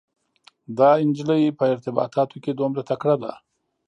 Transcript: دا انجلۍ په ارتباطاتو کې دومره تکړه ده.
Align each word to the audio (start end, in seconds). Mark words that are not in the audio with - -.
دا 0.77 0.89
انجلۍ 1.03 1.43
په 1.57 1.63
ارتباطاتو 1.73 2.37
کې 2.43 2.51
دومره 2.59 2.81
تکړه 2.89 3.15
ده. 3.23 3.31